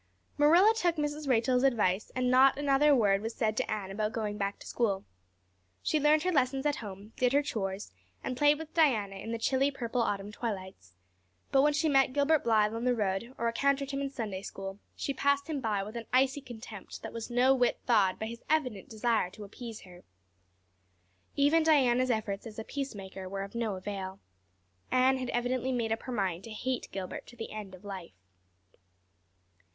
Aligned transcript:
Marilla 0.35 0.73
took 0.75 0.95
Mrs. 0.95 1.27
Rachel's 1.27 1.61
advice 1.61 2.11
and 2.15 2.31
not 2.31 2.57
another 2.57 2.95
word 2.95 3.21
was 3.21 3.35
said 3.35 3.55
to 3.57 3.71
Anne 3.71 3.91
about 3.91 4.13
going 4.13 4.35
back 4.35 4.57
to 4.57 4.65
school. 4.65 5.05
She 5.83 5.99
learned 5.99 6.23
her 6.23 6.31
lessons 6.31 6.65
at 6.65 6.77
home, 6.77 7.13
did 7.17 7.33
her 7.33 7.43
chores, 7.43 7.91
and 8.23 8.35
played 8.35 8.57
with 8.57 8.73
Diana 8.73 9.17
in 9.17 9.31
the 9.31 9.37
chilly 9.37 9.69
purple 9.69 10.01
autumn 10.01 10.31
twilights; 10.31 10.95
but 11.51 11.61
when 11.61 11.73
she 11.73 11.87
met 11.87 12.13
Gilbert 12.13 12.43
Blythe 12.43 12.73
on 12.73 12.83
the 12.83 12.95
road 12.95 13.35
or 13.37 13.47
encountered 13.47 13.91
him 13.91 14.01
in 14.01 14.09
Sunday 14.09 14.41
school 14.41 14.79
she 14.95 15.13
passed 15.13 15.47
him 15.47 15.61
by 15.61 15.83
with 15.83 15.95
an 15.95 16.07
icy 16.11 16.41
contempt 16.41 17.03
that 17.03 17.13
was 17.13 17.29
no 17.29 17.53
whit 17.53 17.79
thawed 17.85 18.17
by 18.17 18.25
his 18.25 18.41
evident 18.49 18.89
desire 18.89 19.29
to 19.29 19.43
appease 19.43 19.81
her. 19.81 20.03
Even 21.35 21.61
Diana's 21.61 22.09
efforts 22.09 22.47
as 22.47 22.57
a 22.57 22.63
peacemaker 22.63 23.29
were 23.29 23.43
of 23.43 23.53
no 23.53 23.75
avail. 23.75 24.19
Anne 24.89 25.19
had 25.19 25.29
evidently 25.29 25.71
made 25.71 25.91
up 25.91 26.01
her 26.01 26.11
mind 26.11 26.43
to 26.45 26.49
hate 26.49 26.89
Gilbert 26.91 27.19
Blythe 27.27 27.27
to 27.27 27.35
the 27.35 27.51
end 27.51 27.75
of 27.75 27.85
life. 27.85 28.15